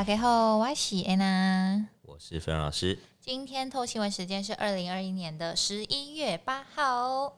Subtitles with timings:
[0.00, 2.98] 大家好，我是安娜，我是飞扬老师。
[3.20, 7.36] 今天透新闻时间是二零二一年的十一月八号。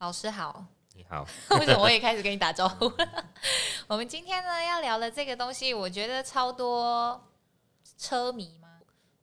[0.00, 0.64] 老师好，
[0.96, 1.24] 你好。
[1.60, 2.92] 为什么我也开始跟你打招呼？
[3.86, 7.22] 我们今天呢要聊的这个东西，我觉得超多
[7.96, 8.80] 车迷吗？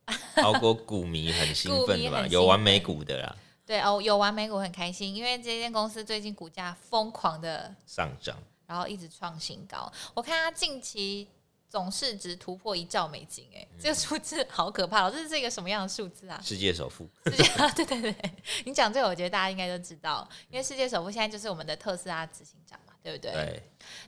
[0.42, 2.26] 超多股迷很兴奋的吧？
[2.28, 3.36] 有玩美股的啦。
[3.66, 9.92] 对哦，有玩美股很开心，因为这间公司最近股价疯狂的上涨，然后一直创新高。
[10.14, 11.28] 我看它近期。
[11.70, 15.10] 总市值突破一兆美金，哎，这个数字好可怕！
[15.12, 16.42] 这是一个什么样的数字啊？
[16.44, 17.08] 世界首富。
[17.26, 17.44] 世界
[17.76, 18.34] 对对对，
[18.66, 23.32] 你讲这个，我觉得大家应该都知道，因为世界首富现在就是我们的特斯拉执行长嘛，对不对？
[23.32, 23.64] 对。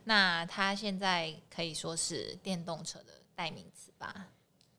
[0.06, 4.28] 那他现在可以说是电动车的代名词吧？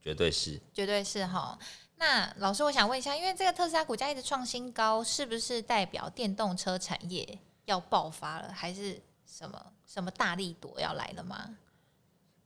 [0.03, 1.57] 绝对是，绝对是哈。
[1.99, 11.49] 那老师，我想问一下，因为这个特斯拉股价一直创新高，是不是代表电动车产业要爆发了，还是什么什么大力朵要来了吗？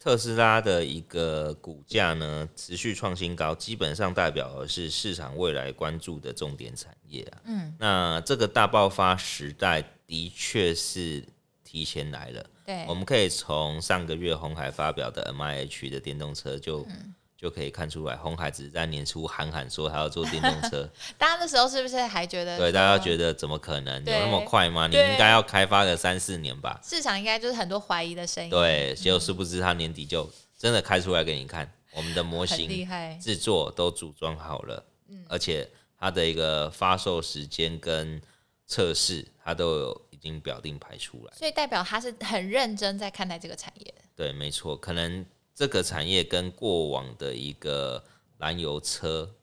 [0.06, 7.42] 特斯拉的一个股价呢，持续创新高，基本上代表的是市场未来关注的重点产业啊。
[7.46, 11.24] 嗯，那这个大爆发时代的确是
[11.64, 12.46] 提前来了。
[12.64, 16.82] 对，我们可以从上个月红海发表的 MIH 的电动车就。
[16.88, 22.56] 嗯就可以看出来，红海只是在年初喊喊说他要做电动 车，大家那时候是不是还觉得？
[22.56, 24.86] 对，大家觉得怎么可能有那么快吗？
[24.86, 26.80] 你应该要开发个三四年吧。
[26.82, 28.48] 市场应该就是很多怀疑的声音。
[28.48, 30.26] 对，结果殊不知他年底就
[30.58, 32.88] 真的开出来给你看，我们的模型
[33.20, 34.82] 制作都组装好了，
[35.28, 35.68] 而且
[36.00, 38.18] 它的一个发售时间跟
[38.66, 43.94] 测试，它都有已经表定排出来，所以代表他是很认真在看待这个产业。
[44.16, 45.26] 对，没错，可能。
[45.56, 48.04] 这个产业跟过往的一个
[48.36, 49.34] 燃油车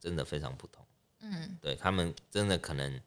[0.00, 0.84] 真的非常不同。
[1.20, 3.00] 嗯，对，他们真的可能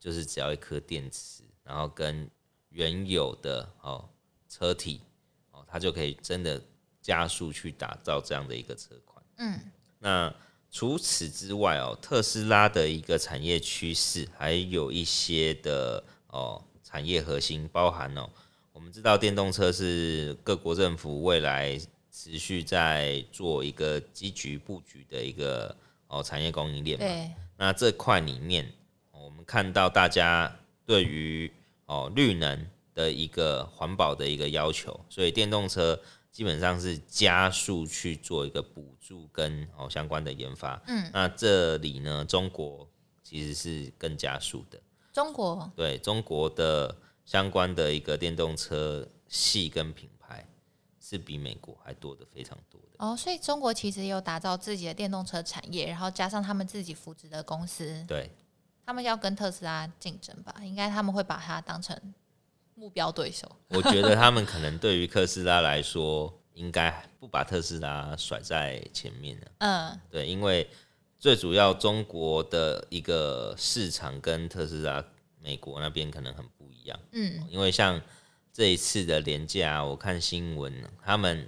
[0.00, 2.26] 就是只要一颗电池，然后跟
[2.70, 4.08] 原有的哦
[4.48, 5.02] 车体
[5.50, 6.58] 哦，它就可以真的
[7.02, 9.22] 加速去打造这样的一个车款。
[9.36, 9.60] 嗯，
[9.98, 10.34] 那
[10.70, 18.30] 除此之外哦，特斯拉的一个产业趋势还有一些的哦产业核心包含哦。
[18.74, 21.78] 我们知道电动车是各国政府未来
[22.10, 25.74] 持续在做一个积极布局的一个
[26.08, 27.06] 哦产业供应链嘛。
[27.06, 27.30] 对。
[27.56, 28.68] 那这块里面，
[29.12, 30.52] 我们看到大家
[30.84, 31.50] 对于
[31.86, 35.98] 哦绿能的一个环保的一个要求，所以电动车
[36.32, 40.82] 基本上是加速去做一个补助跟哦相关的研发。
[40.88, 41.08] 嗯。
[41.12, 42.88] 那这里呢，中国
[43.22, 44.80] 其实是更加速的。
[45.12, 45.70] 中国。
[45.76, 46.96] 对，中国的。
[47.24, 50.46] 相关的一个电动车系跟品牌
[51.00, 58.30] 是比美国还多的非常多的哦，所以中国其实有打造自己的电动车产业，然后加上他们自己扶植的公司，对，
[58.86, 60.54] 他们要跟特斯拉竞争吧？
[60.62, 61.98] 应该他们会把它当成
[62.74, 63.50] 目标对手。
[63.68, 69.46] 我觉得他们可能对于特斯拉来说，应该不把特斯拉甩在前面了。
[69.58, 70.68] 嗯，对，因为
[71.18, 75.04] 最主要中国的一个市场跟特斯拉。
[75.44, 78.00] 美国那边可能很不一样，嗯，因为像
[78.50, 80.72] 这一次的连假，我看新闻，
[81.02, 81.46] 他们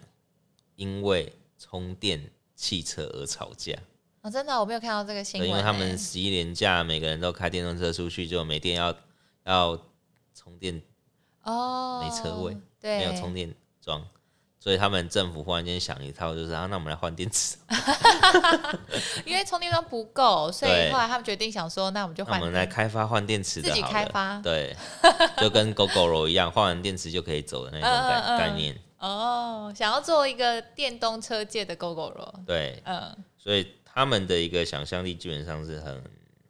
[0.75, 3.73] 因为充电汽车而吵架。
[4.21, 5.49] 哦，真的，我没有看到这个新闻。
[5.49, 8.95] 因为他们十一连假，每个人都开电动车出去，就没电要
[9.45, 9.83] 要
[10.35, 10.83] 充电，
[11.45, 14.07] 哦，没车位，对，没有充电桩。
[14.59, 17.57] 所以他们政府忽然间想一套，就是啊，那我们来换电池，
[19.25, 24.75] 因为充电桩不够，所以后来他们决定想说，那我们就换，我们来开发换电池的，自己开发，对，
[25.39, 28.77] 就跟 Gogoro 一样，换完电池就可以走的那种概概念。
[28.99, 35.95] 哦，想要做一个电动车界的 Gogoro，对，嗯，所以他们的一个想象力基本上是很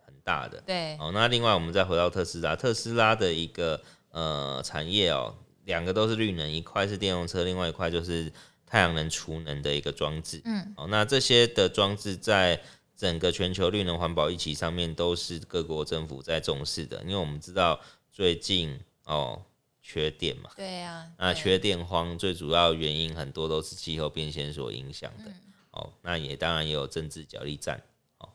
[0.07, 0.63] 很大的。
[0.65, 5.35] 对，哦，那另外我们再回到特斯拉，特斯拉的一个呃产业哦。
[5.67, 8.33] 两个都是绿能，一块是电动车，另外一块就是
[8.65, 10.41] 太阳能储能的一个装置。
[10.45, 12.61] 嗯，哦，那这些的装置在
[12.97, 17.81] 整个全球绿能环保议题上面都是各国政府在重视的，因为我们知道
[18.13, 19.43] 最近哦
[19.83, 25.25] 缺电嘛，对呀，那缺电荒最主要原因很多都是气候变迁所影响的。
[25.27, 25.35] 嗯，
[25.73, 27.83] 哦，那也当然也有政治角力战。
[28.19, 28.29] 哦，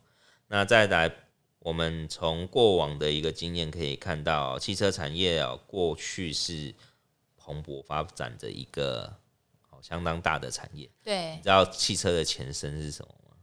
[0.49, 1.09] 那再来，
[1.59, 6.75] 我们从过往的一个经验可以看到，汽车产业哦过去是。
[7.51, 9.13] 蓬勃发展的一个
[9.81, 10.89] 相当大的产业。
[11.03, 13.35] 对，你知道汽车的前身是什么吗？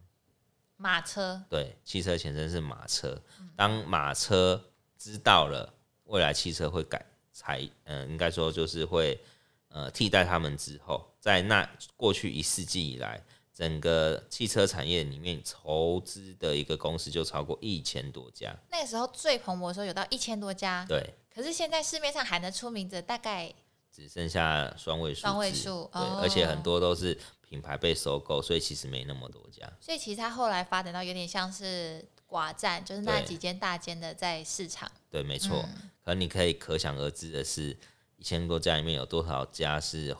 [0.76, 1.42] 马车。
[1.50, 3.20] 对，汽车前身是马车。
[3.54, 4.62] 当马车
[4.96, 5.74] 知道了
[6.04, 9.20] 未来汽车会改才，嗯，应该说就是会
[9.68, 13.20] 呃替代他们之后，在那过去一世纪以来，
[13.52, 18.56] 整个汽车产业里面筹资的一个公司就超过一千多家。
[18.70, 20.86] 那个时候最蓬勃的时候有到一千多家。
[20.88, 21.14] 对。
[21.34, 23.52] 可是现在市面上喊得出名的大概。
[23.98, 29.68] 只剩下双位数，双位数，对，而且很多都是品牌被收购，所以其实没那么多家。
[29.80, 34.88] 所以其实它后来发展到有点像是寡占，就是那几间大间的在市场。
[35.10, 35.64] 对，没错。
[35.66, 37.76] 嗯、可你可以可想而知的是，
[38.16, 40.16] 一千多家里面有多少家是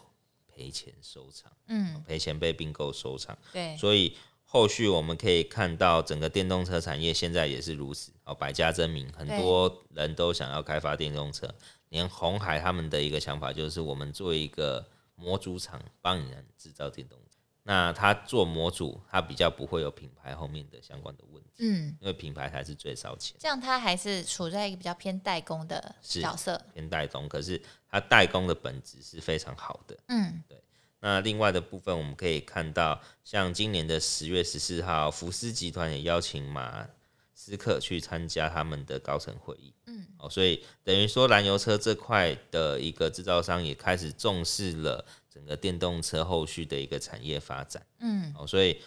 [0.53, 1.53] 赔钱收场？
[1.69, 3.39] 嗯，赔钱被并购收场。
[3.53, 4.17] 对，所以。
[4.51, 11.47] 后续我们可以看到，整个电动车产业现在也是如此哦，百家争鸣，很多人都想要开发电动车。
[11.91, 14.83] 连红海他们的一个想法就是，我们做一个
[15.17, 17.37] 模组厂，帮你们制造电动车。
[17.63, 23.37] 那他做模组，他比较不会有品牌后面的相关的问题，嗯，因为品牌才是最烧钱。
[23.39, 27.61] 这样他还是处在一个比较偏代工的角色，偏代工，可是
[27.91, 30.59] 他代工的本质是非常好的，嗯，对。
[31.01, 36.89] 那另外的部分，我们可以看到，像今年的十月十四号，福斯集团也邀请马
[37.35, 39.73] 斯克去参加他们的高层会议。
[39.87, 47.87] 嗯，哦，所以等于说，燃油车这块的一个制造商也开始重视了整个电动车后续的一个产业发展。
[48.01, 48.81] 嗯，哦，所以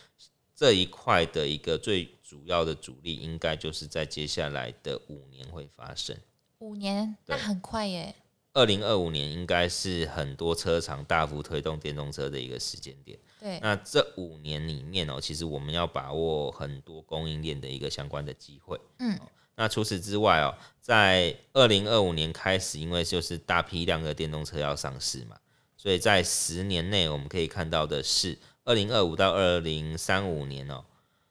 [0.53, 6.15] 这一块的一个最主要的主力，应该就是在接下来的五年会发生。
[6.59, 8.13] 五年，那很快耶。
[8.53, 13.17] 二零二五年应该是很多车厂大幅推动电动车的一个时间点。
[13.39, 18.79] 对，那这五年里面哦，其实我们要把握很多供应链的一个相关的机会。
[18.99, 19.17] 嗯，
[19.55, 25.37] 那除此之外哦，在二零二五年开始，因为就是大批量的电动车要上市嘛，
[25.77, 30.83] 所以在十年内我们可以看到的是，二零二五到二零三五年哦，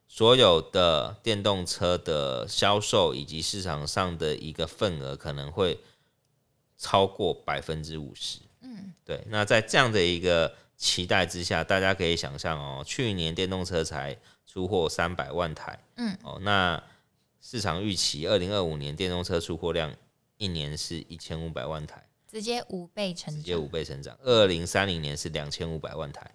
[0.09, 5.79] 所有的电动车的销售以及市场上的一个份额可能会。
[6.81, 9.23] 超过百分之五十，嗯，对。
[9.29, 14.17] 那在这样的一个期待之下，大家可以想象哦，去年电动车才
[14.47, 16.83] 出货三百万台，嗯，哦，那
[17.43, 19.95] 市场预期二零二五年电动车出货量
[20.39, 24.17] 一年是一千五百万台，直接五倍成长，直接五倍成长。
[24.23, 26.31] 二零三零年是两千五百万台，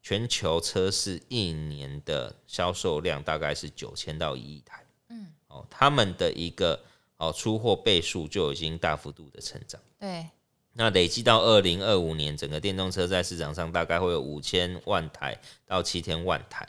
[0.00, 6.82] 全球车市一年的销售量大概是九千到一亿台，嗯，哦，他们的一个。
[7.22, 9.80] 哦，出货倍数就已经大幅度的成长。
[9.96, 10.28] 对，
[10.72, 16.68] 那累计到二零二五年，整个电动车在市场上大概会有五千万台到七千万台。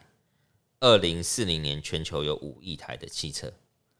[0.79, 3.51] 二零四零年，全球有五亿台的汽车。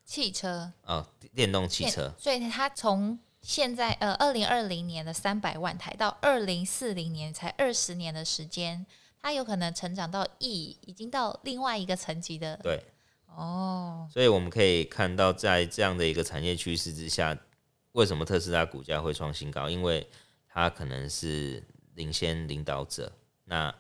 [0.06, 1.04] 汽车哦，
[1.34, 2.14] 电动汽车。
[2.20, 8.86] 所以它从现在呃二零二零年的三百万台到二零四零年才二十年的时间，
[9.20, 12.58] 它有可能成长到亿，已经到另外一个层级的。
[12.58, 12.80] 对。
[13.36, 14.12] 哦，oh.
[14.12, 17.38] 所以我们可以看到，在这样的一个产业趋势之下，
[17.94, 19.70] 为什么特斯拉股价会创新高？
[19.70, 20.08] 因为
[20.48, 21.64] 它可能是
[21.96, 23.12] 领先领导者。
[23.46, 23.74] 那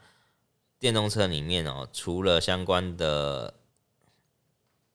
[0.80, 3.54] 电动车里面哦，除了相关的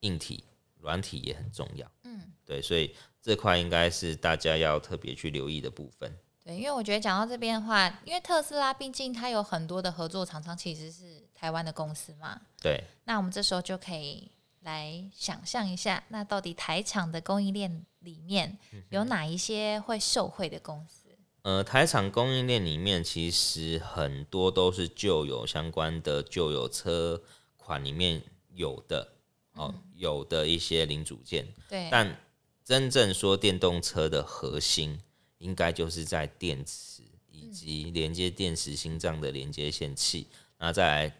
[0.01, 0.45] 硬体、
[0.81, 1.91] 软体也很重要。
[2.05, 6.13] 嗯，对，所以这块应该是大家要特别去留意的部分。
[6.45, 12.41] 对，因为我觉得讲到这边的话，因为特斯拉毕竟它有很多的合作厂商，其实是台湾的公司嘛。
[12.61, 14.31] 对，那我们这时候就可以。
[14.69, 18.59] 来想象一下，那到底台厂的供应链里面
[18.91, 21.09] 有哪一些会受惠的公司？
[21.43, 27.23] 呃，台厂供应链里面其实很多都是旧有相关的旧有车
[27.57, 28.23] 款里面
[28.53, 29.15] 有的
[29.55, 31.47] 哦，有的一些零组件。
[31.69, 31.89] 对。
[31.91, 32.21] 但
[32.63, 35.01] 真正说电动车的核心，
[35.39, 40.27] 应该就是在电池以及连接电池心脏的连接线器，
[40.59, 41.17] 那再来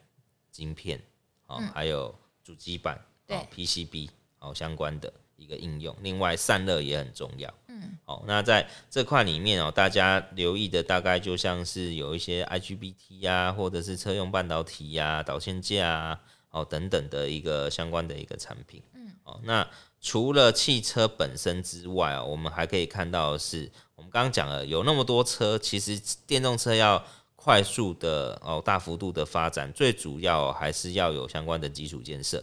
[0.51, 1.01] 晶片
[1.47, 3.03] 哦，还有主机板。
[3.29, 4.09] 对 PCB
[4.39, 7.53] 好相关的一个应用，另外散热也很重要。
[7.69, 16.21] 嗯，好，那在这块里面哦，大家留意的大概就像是有一些 IGBT 呀，或者是车用半导体呀、导线架啊，
[16.51, 18.83] 哦等等的一个相关的一个产品。
[18.95, 19.69] 嗯，哦，那
[20.01, 27.05] 除了汽车本身之外啊，我们还可以看到的是，我们刚刚讲了有那么多车，其实电动车要
[27.37, 32.43] 快速的哦大幅度的发展，最主要还是要有相关的基础建设。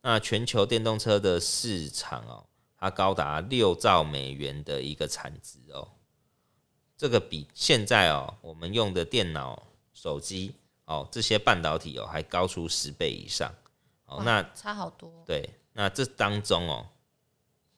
[0.00, 2.46] 那全球电动车的市场哦，
[2.78, 5.88] 它高达六兆美元的一个产值哦，
[6.96, 9.60] 这个比现在哦我们用的电脑、
[9.92, 13.52] 手机哦这些半导体哦还高出十倍以上
[14.06, 15.22] 哦，那差好多。
[15.26, 16.86] 对，那这当中哦，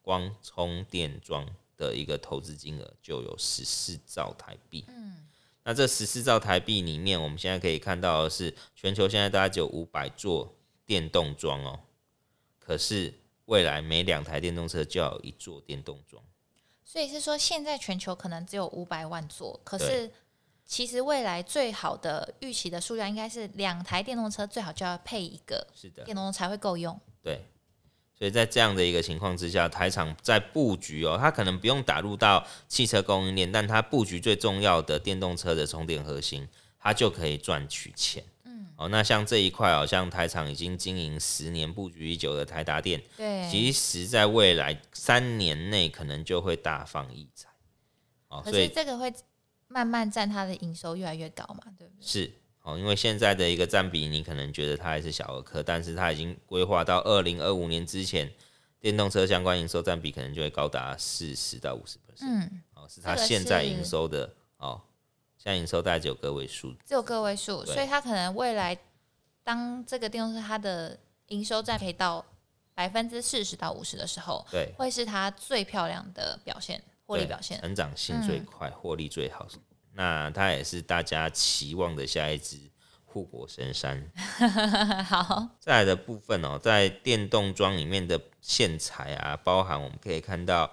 [0.01, 4.85] 光充电桩的一个投资金额就有十四兆台币。
[4.87, 5.27] 嗯，
[5.63, 11.79] 那这十四兆台币里面，我们现在可以看到的是，全球现在大概只有五百座电动桩哦。
[12.63, 13.13] 可是
[13.45, 16.23] 未来每两台电动车就要有一座电动桩，
[16.85, 20.09] 所以是说现在全球可能只有五百万座，可是
[20.65, 26.97] 其实未来最好的预期的数量应该是两台电动车最好就要配一个，是的，电动车才会够用。
[27.21, 27.43] 对，
[28.17, 36.47] 所以在这样的一个情况之下，台厂在布局哦，它可能不用打入到汽车供应链，但它布局最重要的电动车的充电核心，
[36.79, 38.23] 它就可以赚取钱。
[38.71, 47.49] 嗯，哦，那像这一块哦，像台厂已经经营十年、布局已久的台达电，对，其实在未来三年内可能就会大放异彩。
[48.29, 49.13] 哦，所以这个会
[49.67, 52.05] 慢慢占它的营收越来越高嘛，对不对？
[52.05, 52.31] 是。
[52.63, 58.31] 哦，因为现在的一个占比，你可能觉得它还是小儿科，但是它已经规划到二零二五年之前，
[58.79, 62.21] 电动车相关营收占比可能就会高达四十到五十 percent。
[62.21, 64.79] 嗯，哦，是它现在营收的哦，
[65.43, 68.77] 现在营收大概只有个位数，只有个位数，所以它可能未来
[69.43, 70.95] 当这个电动车它的
[71.29, 72.23] 营收占比到
[72.75, 79.47] 百分之四十到五十的时候，对，会是它最漂亮的表现，获利表现，成长性最快，获、嗯、利最好。
[79.93, 82.59] 那它也是大家期望的下一支
[83.03, 84.11] 护国神山。
[85.09, 90.71] 好，再来的部分哦，在电动桩里面的线材啊，包含我们可以看到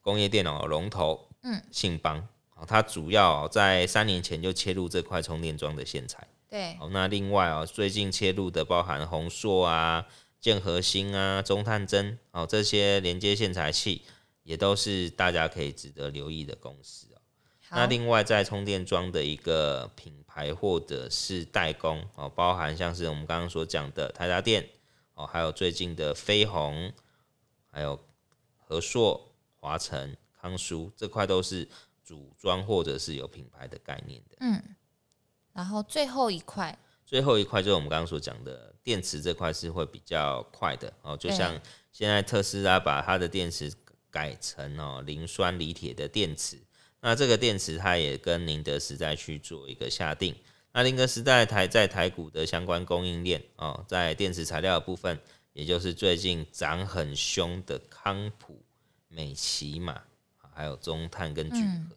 [0.00, 2.26] 工业电脑龙头，嗯，信邦，
[2.66, 6.26] 它主要在三年前就切入这块充电桩的线材。
[6.48, 10.06] 对，好，那另外哦，最近切入的包含宏硕啊、
[10.38, 14.02] 建和兴啊、中探针，哦，这些连接线材器
[14.42, 17.18] 也都是大家可以值得留意的公司哦。
[17.70, 24.68] 那另外，在充电桩的一个品牌或者是代工哦，包含像是我们刚刚所讲的台达电
[25.14, 26.92] 哦，还有最近的飞鸿，
[27.70, 27.98] 还有
[28.58, 29.28] 和硕、
[29.58, 31.66] 华晨、康舒这块都是
[32.12, 34.36] 组装或者是有品牌的概念的。
[34.40, 34.62] 嗯，
[35.54, 41.58] 然后最后一块，最后一块就是我们刚刚所讲的电池这块是会比较快的哦，就像
[41.90, 43.72] 现在特斯拉把它的电池
[44.10, 46.58] 改成哦磷酸锂铁的电池。
[47.00, 50.36] 那这个电池它也跟宁德时代去做一个下定。
[50.74, 55.18] 那宁德时代台在台股的相关供应链哦，在电池材料的部分，
[55.54, 58.62] 也就是最近涨很凶的康普、
[59.08, 60.02] 美琪玛，
[60.54, 61.90] 还有中碳跟聚合，嗯、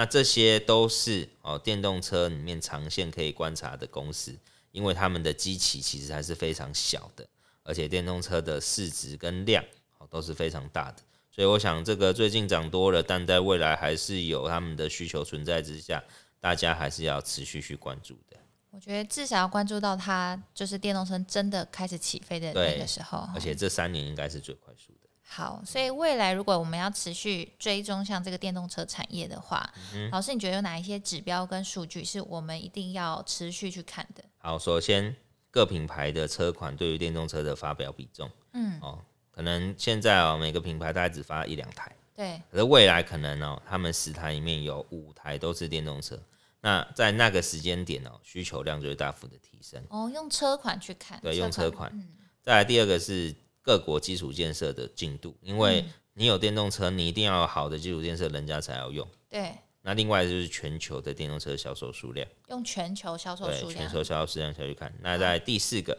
[0.00, 4.34] 那这些都是哦电动车里面长线可以观察的公司，
[4.72, 7.28] 因为他们的基期其实还是非常小的，
[7.64, 9.62] 而且电动车的市值跟量
[9.98, 11.02] 哦都是非常大的。
[11.30, 16.02] 所以我想，这个最近涨多了，但在未来还是有他们的需求存在之下，
[16.40, 18.38] 大家还是要持续去关注的。
[18.70, 23.28] 我觉得至少要关注到它，就是电动车真的开始起飞的那个时候。
[23.34, 25.09] 而且这三年应该是最快速的。
[25.32, 34.24] 好，所以未来如果我们要持续追踪像这个电动车产业的话，嗯、老师你觉得有哪一些指标跟数据是我们一定要持续去看的？
[34.38, 35.14] 好，首先
[35.48, 38.98] 各品牌的车款对于电动车的发表比重，嗯，哦。
[39.30, 42.42] 可能现在哦，每个品牌大概只发一两台，对。
[42.50, 46.20] 可是未来可能哦，他们十台里面有五台都是电动车，
[46.60, 49.80] 那在那个时间点哦，需求量就会大幅的提升。
[49.88, 51.88] 哦，用车款去看，对，用车款。
[51.94, 52.08] 嗯、
[52.42, 53.32] 再来第二个是
[53.70, 55.84] 各国基础建设的进度，因为
[56.14, 59.06] 你有电动车，你一定要有好的基础建设，人家才要用。
[59.28, 59.54] 对。
[59.82, 64.92] 那另外就是全球的电动车销售数量，用全球销售数量，全球销售数量下去看。
[65.00, 65.96] 那在第四个，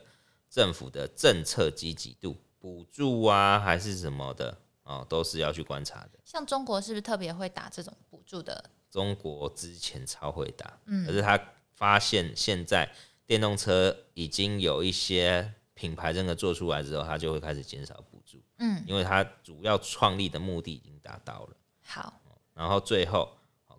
[0.50, 2.36] 政府的政策积极度。
[2.60, 6.20] 补助啊，还是什么的哦，都是要去观察的。
[6.26, 8.70] 像中国是不是特别会打这种补助的？
[8.92, 12.92] 中国之前超会打，嗯，可是他发现现在
[13.26, 21.58] 电动车已经有一些品牌真的做出来之后，他就会开始减少补助，嗯，因为他主要创立的目的已经达到了。
[21.84, 22.22] 好，
[22.54, 23.30] 然后最后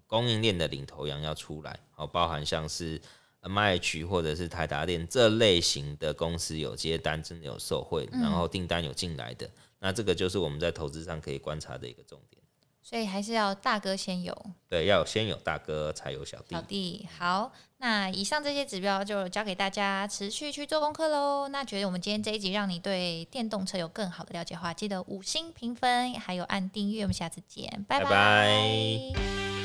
[0.06, 3.00] 供应链的领头羊要出来，哦，包含像是。
[3.44, 12.40] MIH 或者是台达电这类型的公司有接单，真的有受惠，然后订单有进来的，嗯，那这个就是我们在投资上可以观察的一个重点。
[12.82, 14.36] 所以还是要大哥先有，
[14.68, 16.54] 对，要先有大哥才有小弟。
[16.54, 21.48] 小弟好，那以上这些指标就交给大家持续去做功课喽。
[21.48, 27.02] 那觉得我们今天这一集让你对电动车有更好的了解的话，记得五星评分，还有按订阅。
[27.02, 28.04] 我们下次见，拜拜。
[28.04, 29.62] 拜拜。